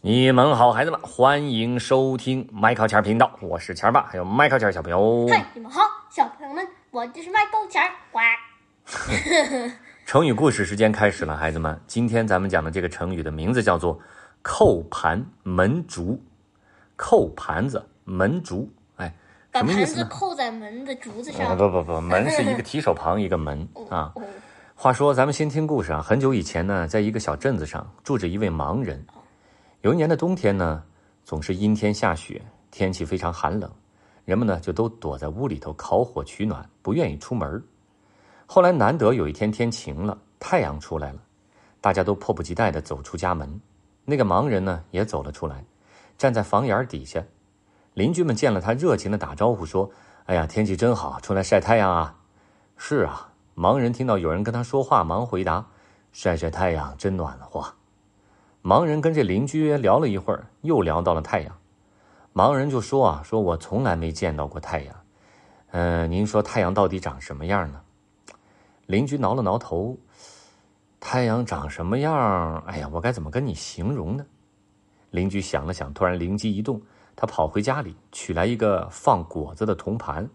[0.00, 5.26] 你们好，孩子们，欢迎收听麦考钱频道，我是钱爸，还有麦考钱小朋友。
[5.28, 8.20] 嗨，你们好，小朋友们，我就是麦克钱儿，呱。
[10.06, 13.98] 成语故事时间开始了，孩子们，今天咱们讲的这个成语的名字叫做
[14.40, 16.22] “扣盘门竹”。
[16.94, 19.12] 扣盘子门竹，哎，
[19.50, 21.56] 把盘什么意思扣在门的竹子啊上。
[21.56, 24.12] 不不不， 门是一个提手旁一个门啊。
[24.14, 24.22] 哦，
[24.76, 26.00] 话说，咱们先听故事啊。
[26.00, 29.04] 很久以前呢，在一个小镇子上住着一位盲人。
[29.88, 30.82] 有一年的冬天呢，
[31.24, 33.72] 总是阴天下雪，天气非常寒冷，
[34.26, 37.64] 人们呢就都躲在屋里头烤火取暖，不愿意出门。
[38.44, 41.18] 后来难得有一天天晴了，太阳出来了，
[41.80, 43.58] 大家都迫不及待地走出家门。
[44.04, 45.64] 那个盲人呢也走了出来，
[46.18, 47.24] 站在房檐底下。
[47.94, 49.90] 邻居们见了他，热情地打招呼说
[50.28, 52.14] ：“哎呀，天气真好，出来晒太阳啊！”
[52.76, 55.66] 是啊，盲人听到有人跟他说话，忙回答
[56.12, 57.72] ：“晒晒太阳真暖和。”
[58.68, 61.56] 盲人跟这邻居聊了一会儿，又聊到了太阳。
[62.34, 64.94] 盲人就说：“啊，说我从来没见到过太阳。
[65.70, 67.80] 嗯、您说太阳到底长什么样呢？”
[68.84, 69.96] 邻居挠了挠头
[71.00, 72.62] ：“太阳长什么样？
[72.66, 74.26] 哎呀，我该怎么跟你形容呢？”
[75.12, 76.78] 邻居想了想，突然灵机一动，
[77.16, 80.28] 他跑回家里取来一个放果子的铜盘，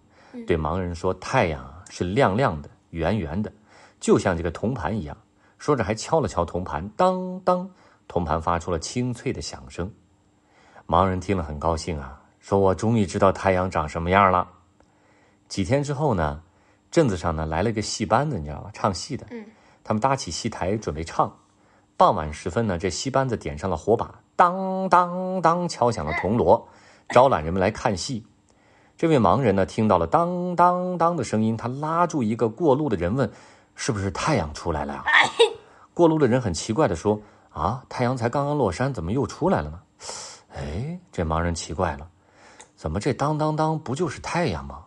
[0.48, 3.54] 对盲人说：“太阳啊是亮亮的、圆圆的，
[4.00, 5.16] 就像这个铜盘一样。”
[5.60, 7.70] 说着还敲了敲铜盘，当当，
[8.08, 9.92] 铜盘发出了清脆的响声。
[10.88, 14.48] 盲人听了很高兴啊，说：“我终于知道太阳长什么样了。”
[15.48, 16.42] 几天之后呢，
[16.92, 18.70] 镇子上呢来了一个戏班子，你知道吗？
[18.74, 19.26] 唱戏的。
[19.32, 19.46] 嗯。
[19.84, 21.34] 他们搭起戏台准备唱。
[21.96, 26.68] 傍晚时分呢，这戏班子点上了火把，当当当敲响了铜锣，
[27.10, 28.26] 招揽人们来看戏。
[28.98, 33.32] 这位盲人呢，听到了当当当的声音，他拉住一个过路的人问
[33.76, 35.04] ：“是不是太阳出来了呀？”
[35.94, 37.22] 过路的人很奇怪地说
[37.54, 39.80] ：“啊，太阳才刚刚落山，怎么又出来了呢？”
[40.54, 42.08] 哎，这盲人奇怪了，
[42.76, 44.84] 怎么这当当当不就是太阳吗？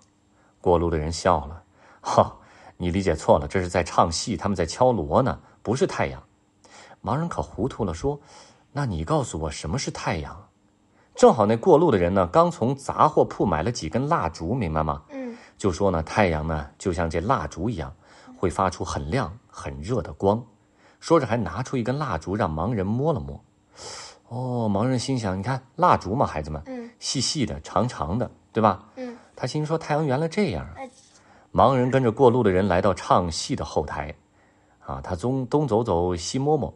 [0.61, 1.63] 过路的人笑了
[2.01, 2.37] ：“哈，
[2.77, 6.23] 你理解错了，这是在唱戏，他们在敲锣呢，不是太阳。”
[7.03, 8.21] 盲人可糊涂了，说
[8.73, 10.49] ：“那你告诉我什么是太阳？”
[11.15, 15.03] 正好那过路的人呢，刚从杂货铺买了几根蜡烛，明白吗？
[15.11, 17.95] 嗯，就说呢，太阳呢就像这蜡烛一样，
[18.37, 20.45] 会发出很亮很热的光。
[21.01, 23.41] 说着还拿出一根蜡烛让盲人摸了摸。
[24.29, 28.85] 哦，盲人心想：你看蜡烛嘛，孩子们，嗯细细的、长长的，对吧？
[28.97, 30.91] 嗯，他心说：太阳原来这样啊哎！
[31.53, 34.15] 盲人跟着过路的人来到唱戏的后台，
[34.85, 36.75] 啊，他东东走走，西摸摸，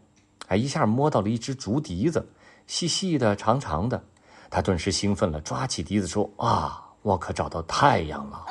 [0.49, 2.29] 哎，一下摸到了一只竹笛子，
[2.67, 4.03] 细细的、长长的。
[4.49, 8.47] 他顿时兴奋了，抓起笛子说：“啊，我可找到太阳了！”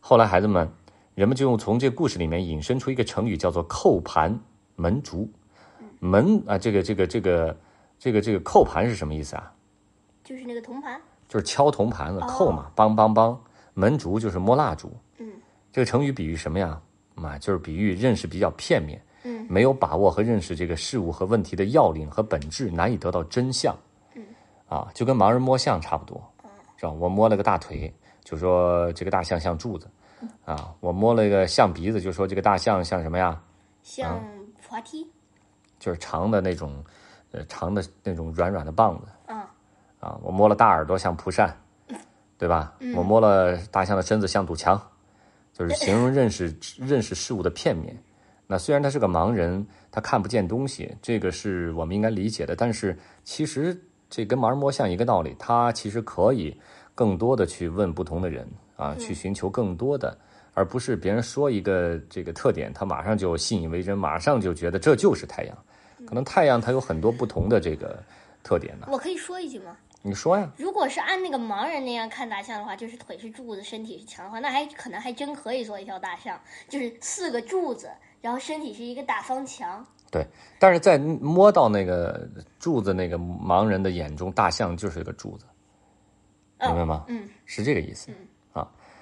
[0.00, 0.72] 后来，孩子们，
[1.16, 4.38] 人们就用从这故事里面引申出一个成语，叫做“扣盘
[4.74, 5.26] 门竹”。
[5.98, 7.56] 门啊，这个这个这个
[7.98, 9.50] 这个这个扣盘是什么意思啊？
[10.22, 11.00] 就是那个铜盘。
[11.26, 13.34] 就是敲铜盘子，哦扣嘛，梆梆梆。
[13.72, 14.92] 门竹就是摸蜡烛。
[15.16, 15.26] 嗯
[15.72, 16.78] 这个成语比喻什么呀？
[17.14, 23.74] 啊，就是比喻认识比较片面，嗯没有把握和认识这个事物和问题的要领和本质，难以得到真相。
[24.14, 24.22] 嗯，
[24.68, 26.22] 啊，就跟盲人摸象差不多，
[26.76, 26.92] 是吧？
[26.92, 27.90] 我摸了个大腿，
[28.22, 29.88] 就说这个大象像柱子，
[30.44, 33.40] 啊，我摸了一个象鼻子，就说这个大象像什么呀？
[33.82, 34.22] 像
[34.68, 35.06] 滑梯。
[35.78, 36.82] 就是长的那种，
[37.32, 39.06] 呃，长的那种软软的棒子。
[39.26, 39.50] 啊，
[40.00, 41.54] 啊，我摸了大耳朵像蒲扇，
[42.38, 42.74] 对吧？
[42.94, 44.80] 我摸了大象的身子像堵墙，
[45.52, 47.94] 就是形容认识 认识事物的片面。
[48.46, 52.56] 那虽然他是个盲人，他看不见东西，这个是我们应该理解的。
[52.56, 53.78] 但是其实
[54.08, 56.58] 这跟盲人摸象一个道理，他其实可以
[56.94, 60.16] 更多的去问不同的人啊，去寻求更多的，
[60.54, 65.56] 而不是别人说一个这个特点，他马上就信以为真，马上就觉得这就是太阳。
[66.06, 68.00] 可能太阳它有很多不同的这个
[68.42, 68.86] 特点呢。
[68.90, 69.76] 我可以说一句吗？
[70.02, 70.48] 你说呀？
[70.56, 76.38] 如果是按那个盲人那样看大象的话，就是腿是柱子，身体是墙的话，那还可能还真可以做一条大象，
[76.68, 79.84] 就是四个柱子，然后身体是一个大方墙。
[80.12, 80.24] 对，
[80.60, 82.28] 但是在摸到那个
[82.60, 85.46] 柱子那个盲人的眼中，大象就是一个柱子，
[86.60, 87.04] 哦明白吗？
[87.08, 88.14] 嗯是这个意思啊。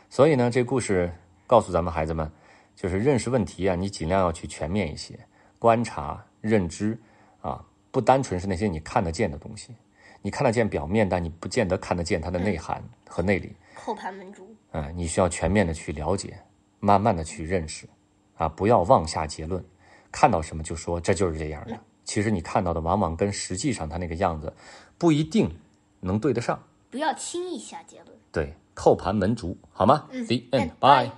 [0.08, 1.12] 所以呢，这故事
[1.46, 2.30] 告诉咱们孩子们，
[2.76, 5.18] 就是认识问题啊，你尽量要去全面一些，
[5.58, 6.98] 观察、认知
[7.40, 9.74] 啊，不单纯是那些你看得见的东西，
[10.22, 13.54] 你看得见表面，但你不见得看得见它的内涵和内里。
[13.74, 14.46] 扣盘门珠。
[14.70, 16.38] 啊，你需要全面的去了解，
[16.80, 17.88] 慢慢的去认识，
[18.36, 19.64] 啊，不要妄下结论，
[20.12, 21.78] 看到什么就说这就是这样的。
[22.04, 24.52] 其实你看到的往往跟实际上它那个样子
[24.98, 25.50] 不一定
[26.00, 26.62] 能对得上。
[26.90, 28.16] 不要轻易下结论。
[28.30, 30.70] 对，扣盘门竹，好吗？The 嗯 end.
[30.80, 31.10] Bye.